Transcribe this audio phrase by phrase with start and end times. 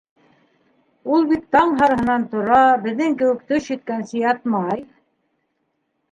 [1.17, 4.83] Ул бит таң һарыһынан тора, беҙҙең кеүек төш еткәнсе ятмай!